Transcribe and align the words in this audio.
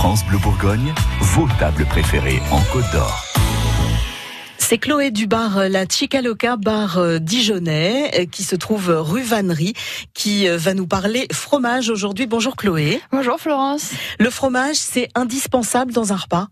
France 0.00 0.24
Bleu 0.24 0.38
Bourgogne, 0.38 0.94
vos 1.20 1.46
tables 1.58 1.84
préférées 1.84 2.40
en 2.50 2.62
Côte 2.72 2.90
d'Or. 2.90 3.22
C'est 4.56 4.78
Chloé 4.78 5.10
du 5.10 5.26
bar 5.26 5.68
La 5.68 5.84
Chicaloca, 5.84 6.56
bar 6.56 6.96
euh, 6.96 7.18
dijonnais, 7.18 8.10
euh, 8.18 8.24
qui 8.24 8.42
se 8.42 8.56
trouve 8.56 8.88
rue 8.88 9.20
Vannerie, 9.20 9.74
qui 10.14 10.48
euh, 10.48 10.56
va 10.56 10.72
nous 10.72 10.86
parler 10.86 11.26
fromage 11.30 11.90
aujourd'hui. 11.90 12.26
Bonjour 12.26 12.56
Chloé. 12.56 13.02
Bonjour 13.12 13.38
Florence. 13.38 13.90
Le 14.18 14.30
fromage, 14.30 14.76
c'est 14.76 15.10
indispensable 15.14 15.92
dans 15.92 16.14
un 16.14 16.16
repas? 16.16 16.48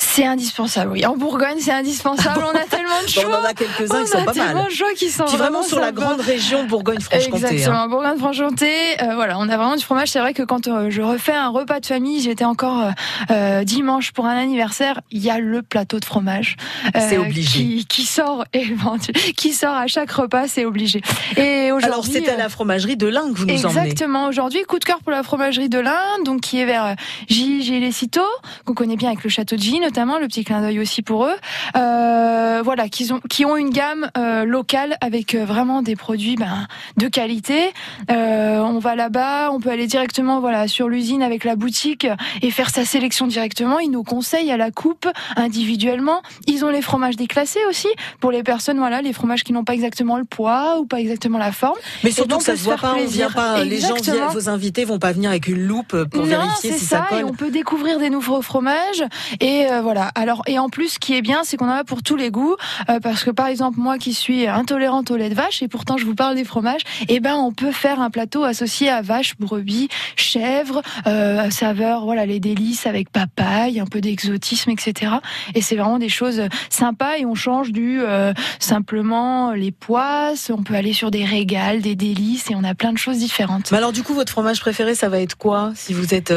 C'est 0.00 0.24
indispensable, 0.24 0.92
oui. 0.92 1.04
En 1.04 1.16
Bourgogne, 1.16 1.58
c'est 1.58 1.72
indispensable. 1.72 2.44
On 2.44 2.56
a 2.56 2.64
tellement 2.66 3.02
de 3.02 3.08
choix. 3.08 3.24
on 3.26 3.44
en 3.44 3.44
a 3.44 3.52
quelques-uns 3.52 4.04
qui 4.04 4.06
sont 4.06 4.18
pas 4.18 4.24
mal. 4.26 4.34
tellement 4.34 4.64
de 4.66 4.70
choix 4.70 4.92
qui 4.94 5.10
sont 5.10 5.24
Puis 5.24 5.36
vraiment, 5.36 5.64
sur 5.64 5.80
la 5.80 5.90
grande 5.90 6.20
région 6.20 6.64
Bourgogne-Franche-Comté. 6.66 7.46
Exactement, 7.46 7.80
hein. 7.80 7.88
Bourgogne-Franche-Comté. 7.88 8.70
Euh, 9.02 9.16
voilà, 9.16 9.38
on 9.40 9.48
a 9.48 9.56
vraiment 9.56 9.74
du 9.74 9.82
fromage. 9.82 10.10
C'est 10.10 10.20
vrai 10.20 10.34
que 10.34 10.44
quand 10.44 10.68
euh, 10.68 10.88
je 10.88 11.02
refais 11.02 11.34
un 11.34 11.48
repas 11.48 11.80
de 11.80 11.86
famille, 11.86 12.20
j'étais 12.20 12.44
encore 12.44 12.80
euh, 12.80 12.90
euh 13.32 13.64
dimanche 13.64 14.12
pour 14.12 14.26
un 14.26 14.36
anniversaire, 14.36 15.00
il 15.10 15.20
y 15.20 15.30
a 15.30 15.40
le 15.40 15.62
plateau 15.62 15.98
de 15.98 16.04
fromage. 16.04 16.56
c'est 16.94 17.18
obligé. 17.18 17.58
Qui, 17.58 17.86
qui 17.86 18.04
sort 18.04 18.44
qui 19.36 19.52
sort 19.52 19.74
à 19.74 19.88
chaque 19.88 20.12
repas, 20.12 20.46
c'est 20.46 20.64
obligé. 20.64 21.00
Et 21.36 21.72
aujourd'hui. 21.72 21.86
Alors, 21.86 22.04
c'est 22.04 22.28
à 22.28 22.36
la 22.36 22.48
fromagerie 22.48 22.96
de 22.96 23.08
l'Inde 23.08 23.34
que 23.34 23.38
vous 23.40 23.46
nous 23.46 23.66
emmenez. 23.66 23.80
Exactement. 23.80 24.28
Aujourd'hui, 24.28 24.62
coup 24.62 24.78
de 24.78 24.84
cœur 24.84 25.00
pour 25.00 25.10
la 25.10 25.24
fromagerie 25.24 25.68
de 25.68 25.80
l'Inde, 25.80 26.24
donc 26.24 26.42
qui 26.42 26.60
est 26.60 26.66
vers 26.66 26.94
Gilles 27.28 27.80
les 27.80 27.92
Citeaux, 27.92 28.20
qu'on 28.64 28.74
connaît 28.74 28.96
bien 28.96 29.08
avec 29.08 29.24
le 29.24 29.30
château 29.30 29.56
de 29.56 29.60
Gilles 29.60 29.87
notamment, 29.88 30.18
le 30.18 30.26
petit 30.26 30.44
clin 30.44 30.60
d'œil 30.60 30.80
aussi 30.80 31.00
pour 31.00 31.24
eux. 31.24 31.36
Euh, 31.74 32.60
voilà, 32.62 32.88
qui 32.88 33.10
ont, 33.10 33.20
qui 33.30 33.46
ont 33.46 33.56
une 33.56 33.70
gamme 33.70 34.10
euh, 34.18 34.44
locale 34.44 34.96
avec 35.00 35.34
euh, 35.34 35.46
vraiment 35.46 35.80
des 35.80 35.96
produits 35.96 36.36
ben, 36.36 36.66
de 36.98 37.08
qualité. 37.08 37.72
Euh, 38.10 38.58
on 38.58 38.78
va 38.78 38.96
là-bas, 38.96 39.50
on 39.50 39.60
peut 39.60 39.70
aller 39.70 39.86
directement 39.86 40.40
voilà 40.40 40.68
sur 40.68 40.88
l'usine 40.88 41.22
avec 41.22 41.44
la 41.44 41.56
boutique 41.56 42.06
et 42.42 42.50
faire 42.50 42.68
sa 42.68 42.84
sélection 42.84 43.26
directement. 43.26 43.78
Ils 43.78 43.90
nous 43.90 44.02
conseillent 44.02 44.50
à 44.50 44.58
la 44.58 44.70
coupe 44.70 45.08
individuellement. 45.36 46.20
Ils 46.46 46.64
ont 46.66 46.70
les 46.70 46.82
fromages 46.82 47.16
déclassés 47.16 47.64
aussi 47.68 47.88
pour 48.20 48.30
les 48.30 48.42
personnes 48.42 48.78
voilà 48.78 49.00
les 49.00 49.14
fromages 49.14 49.44
qui 49.44 49.54
n'ont 49.54 49.64
pas 49.64 49.74
exactement 49.74 50.18
le 50.18 50.24
poids 50.24 50.78
ou 50.80 50.84
pas 50.84 51.00
exactement 51.00 51.38
la 51.38 51.52
forme. 51.52 51.78
Mais 52.04 52.10
surtout 52.10 52.38
que 52.38 52.44
ça 52.44 52.56
se 52.56 52.64
voit 52.64 52.76
pas, 52.76 52.94
on 52.98 53.06
vient 53.06 53.30
pas. 53.30 53.64
Les 53.64 53.80
gens 53.80 53.94
viennent, 53.94 54.28
vos 54.32 54.50
invités 54.50 54.84
vont 54.84 54.98
pas 54.98 55.12
venir 55.12 55.30
avec 55.30 55.48
une 55.48 55.64
loupe 55.64 55.96
pour 56.04 56.24
vérifier 56.24 56.72
si 56.72 56.84
ça, 56.84 56.98
ça 56.98 57.06
colle. 57.08 57.20
Et 57.20 57.24
on 57.24 57.32
peut 57.32 57.50
découvrir 57.50 57.98
des 57.98 58.10
nouveaux 58.10 58.42
fromages 58.42 59.04
et 59.40 59.66
voilà 59.80 60.10
alors 60.14 60.42
et 60.46 60.58
en 60.58 60.68
plus, 60.68 60.94
ce 60.94 60.98
qui 60.98 61.14
est 61.14 61.22
bien, 61.22 61.40
c'est 61.44 61.56
qu'on 61.56 61.68
en 61.68 61.72
a 61.72 61.84
pour 61.84 62.02
tous 62.02 62.16
les 62.16 62.30
goûts, 62.30 62.56
euh, 62.88 63.00
parce 63.00 63.24
que 63.24 63.30
par 63.30 63.46
exemple 63.46 63.78
moi 63.78 63.98
qui 63.98 64.14
suis 64.14 64.46
intolérante 64.46 65.10
au 65.10 65.16
lait 65.16 65.28
de 65.28 65.34
vache 65.34 65.62
et 65.62 65.68
pourtant 65.68 65.96
je 65.96 66.04
vous 66.04 66.14
parle 66.14 66.34
des 66.36 66.44
fromages, 66.44 66.82
eh 67.08 67.20
ben 67.20 67.36
on 67.36 67.52
peut 67.52 67.72
faire 67.72 68.00
un 68.00 68.10
plateau 68.10 68.44
associé 68.44 68.88
à 68.88 69.02
vache, 69.02 69.36
brebis, 69.38 69.88
chèvre, 70.16 70.82
euh, 71.06 71.50
saveur, 71.50 72.04
voilà 72.04 72.26
les 72.26 72.40
délices 72.40 72.86
avec 72.86 73.10
papaye, 73.10 73.80
un 73.80 73.86
peu 73.86 74.00
d'exotisme, 74.00 74.70
etc. 74.70 75.12
Et 75.54 75.62
c'est 75.62 75.76
vraiment 75.76 75.98
des 75.98 76.08
choses 76.08 76.42
sympas 76.70 77.18
et 77.18 77.26
on 77.26 77.34
change 77.34 77.72
du 77.72 78.00
euh, 78.00 78.32
simplement 78.58 79.52
les 79.52 79.70
poisses, 79.70 80.50
on 80.50 80.62
peut 80.62 80.74
aller 80.74 80.92
sur 80.92 81.10
des 81.10 81.24
régales, 81.24 81.80
des 81.80 81.94
délices 81.94 82.50
et 82.50 82.54
on 82.54 82.64
a 82.64 82.74
plein 82.74 82.92
de 82.92 82.98
choses 82.98 83.18
différentes. 83.18 83.70
Mais 83.70 83.78
alors 83.78 83.92
du 83.92 84.02
coup, 84.02 84.14
votre 84.14 84.32
fromage 84.32 84.60
préféré, 84.60 84.94
ça 84.94 85.08
va 85.08 85.20
être 85.20 85.36
quoi 85.36 85.72
si 85.74 85.92
vous 85.92 86.14
êtes 86.14 86.32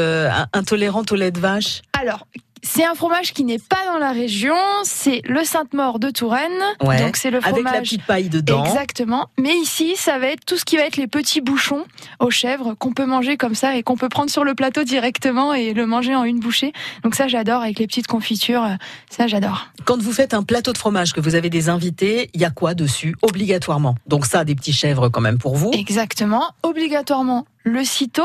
intolérante 0.52 1.12
au 1.12 1.16
lait 1.16 1.30
de 1.30 1.40
vache? 1.40 1.82
Alors 2.00 2.26
c'est 2.62 2.84
un 2.84 2.94
fromage 2.94 3.32
qui 3.32 3.44
n'est 3.44 3.58
pas 3.58 3.84
dans 3.86 3.98
la 3.98 4.12
région, 4.12 4.54
c'est 4.84 5.20
le 5.24 5.44
Sainte-Maure 5.44 5.98
de 5.98 6.10
Touraine. 6.10 6.50
donc 6.80 7.16
c'est 7.16 7.30
le 7.30 7.40
fromage 7.40 7.60
avec 7.60 7.74
la 7.74 7.80
petite 7.80 8.06
paille 8.06 8.28
dedans. 8.28 8.64
Exactement. 8.64 9.28
Mais 9.38 9.54
ici, 9.54 9.94
ça 9.96 10.18
va 10.18 10.28
être 10.28 10.44
tout 10.44 10.56
ce 10.56 10.64
qui 10.64 10.76
va 10.76 10.82
être 10.82 10.96
les 10.96 11.06
petits 11.06 11.40
bouchons 11.40 11.84
aux 12.20 12.30
chèvres 12.30 12.74
qu'on 12.74 12.92
peut 12.92 13.06
manger 13.06 13.36
comme 13.36 13.54
ça 13.54 13.76
et 13.76 13.82
qu'on 13.82 13.96
peut 13.96 14.08
prendre 14.08 14.30
sur 14.30 14.44
le 14.44 14.54
plateau 14.54 14.84
directement 14.84 15.54
et 15.54 15.74
le 15.74 15.86
manger 15.86 16.14
en 16.14 16.24
une 16.24 16.40
bouchée. 16.40 16.72
Donc 17.02 17.14
ça, 17.14 17.28
j'adore 17.28 17.62
avec 17.62 17.78
les 17.78 17.86
petites 17.86 18.06
confitures. 18.06 18.66
Ça, 19.10 19.26
j'adore. 19.26 19.68
Quand 19.84 20.00
vous 20.00 20.12
faites 20.12 20.34
un 20.34 20.42
plateau 20.42 20.72
de 20.72 20.78
fromage, 20.78 21.12
que 21.12 21.20
vous 21.20 21.34
avez 21.34 21.50
des 21.50 21.68
invités, 21.68 22.30
il 22.34 22.40
y 22.40 22.44
a 22.44 22.50
quoi 22.50 22.74
dessus 22.74 23.16
obligatoirement? 23.22 23.96
Donc 24.06 24.26
ça, 24.26 24.44
des 24.44 24.54
petits 24.54 24.72
chèvres 24.72 25.08
quand 25.08 25.20
même 25.20 25.38
pour 25.38 25.56
vous. 25.56 25.70
Exactement. 25.72 26.44
Obligatoirement 26.62 27.46
le 27.64 27.84
cito 27.84 28.24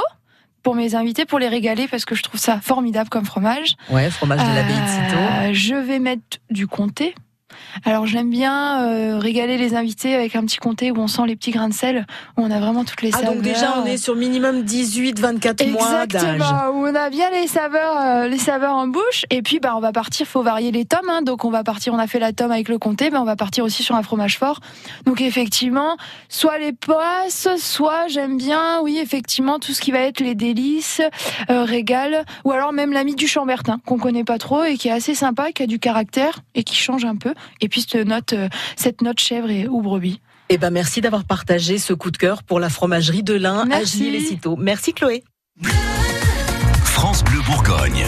pour 0.68 0.76
mes 0.76 0.96
invités 0.96 1.24
pour 1.24 1.40
les 1.40 1.48
régaler 1.48 1.88
parce 1.88 2.04
que 2.04 2.14
je 2.14 2.24
trouve 2.24 2.42
ça 2.42 2.60
formidable 2.60 3.10
comme 3.10 3.26
fromage. 3.26 3.78
Ouais, 3.90 4.10
fromage 4.10 4.42
de 4.42 4.54
l'abbaye 4.54 4.76
de 4.76 4.88
Citeaux. 4.88 5.18
Euh, 5.18 5.50
je 5.54 5.76
vais 5.76 6.00
mettre 6.00 6.40
du 6.50 6.68
comté 6.68 7.16
alors 7.86 8.06
j'aime 8.06 8.30
bien 8.30 8.82
euh, 8.82 9.20
régaler 9.20 9.58
les 9.58 9.76
invités 9.76 10.16
avec 10.16 10.36
un 10.36 10.44
petit 10.44 10.58
comté 10.58 10.92
où 10.92 10.98
on 10.98 11.08
sent 11.08 11.24
les 11.28 11.36
petits 11.36 11.52
grains 11.52 11.70
de 11.70 11.74
sel, 11.74 12.06
où 12.38 12.42
on 12.42 12.52
a 12.52 12.60
vraiment 12.60 12.84
toutes 12.84 13.02
les 13.02 13.12
saveurs. 13.12 13.30
Ah 13.32 13.34
donc 13.34 13.44
déjà 13.44 13.76
on 13.82 13.86
est 13.86 13.98
sur 13.98 14.16
minimum 14.16 14.64
18-24 14.64 15.70
mois 15.70 16.06
d'âge. 16.06 16.24
Exactement, 16.24 16.70
où 16.74 16.88
on 16.88 16.96
a 16.96 17.10
bien 17.10 17.30
les 17.32 17.48
saveurs, 17.48 17.98
euh, 17.98 18.28
les 18.28 18.38
saveurs 18.38 18.74
en 18.74 18.88
bouche. 18.88 19.26
Et 19.30 19.42
puis 19.42 19.60
bah 19.60 19.74
on 19.76 19.80
va 19.80 19.92
partir, 19.92 20.28
faut 20.28 20.44
varier 20.44 20.72
les 20.72 20.86
tomes. 20.86 21.10
Hein, 21.10 21.22
donc 21.22 21.46
on 21.46 21.50
va 21.50 21.64
partir, 21.64 21.94
on 21.94 22.00
a 22.00 22.08
fait 22.08 22.20
la 22.20 22.34
tome 22.34 22.52
avec 22.52 22.70
le 22.70 22.78
comté, 22.78 23.10
mais 23.10 23.18
on 23.18 23.26
va 23.26 23.36
partir 23.36 23.64
aussi 23.64 23.84
sur 23.84 23.96
un 23.96 24.04
fromage 24.04 24.38
fort. 24.38 24.60
Donc 25.06 25.22
effectivement, 25.22 25.98
soit 26.30 26.58
les 26.58 26.74
poisses, 26.74 27.48
soit 27.58 28.08
j'aime 28.08 28.38
bien, 28.38 28.82
oui 28.82 28.98
effectivement 28.98 29.60
tout 29.60 29.74
ce 29.74 29.82
qui 29.82 29.92
va 29.92 30.00
être 30.00 30.20
les 30.20 30.36
délices, 30.36 31.02
euh, 31.50 31.64
régal, 31.64 32.26
ou 32.44 32.52
alors 32.52 32.74
même 32.74 32.92
l'ami 32.92 33.16
du 33.16 33.28
Chambertin 33.28 33.80
qu'on 33.86 33.98
connaît 33.98 34.24
pas 34.24 34.38
trop 34.38 34.64
et 34.64 34.78
qui 34.78 34.88
est 34.88 34.92
assez 34.92 35.16
sympa, 35.16 35.52
qui 35.52 35.64
a 35.64 35.68
du 35.68 35.80
caractère 35.80 36.40
et 36.56 36.64
qui 36.64 36.76
change 36.76 37.06
un 37.06 37.16
peu 37.16 37.34
et 37.62 37.70
puis 37.70 37.86
euh, 37.96 38.50
cette 38.76 39.02
note, 39.02 39.20
chèvre 39.20 39.50
et, 39.50 39.68
ou 39.68 39.82
brebis. 39.82 40.20
Eh 40.50 40.58
ben 40.58 40.70
merci 40.70 41.02
d'avoir 41.02 41.26
partagé 41.26 41.78
ce 41.78 41.94
coup 41.94 42.12
de 42.12 42.18
cœur 42.18 42.44
pour 42.44 42.60
la 42.60 42.70
fromagerie 42.70 43.24
de 43.24 43.34
Lin 43.34 43.70
à 43.72 43.84
Gilles 43.84 44.16
et 44.16 44.22
Citeaux. 44.22 44.56
Merci 44.58 44.94
Chloé. 44.94 45.24
France 46.84 47.24
Bleu 47.24 47.42
Bourgogne. 47.46 48.06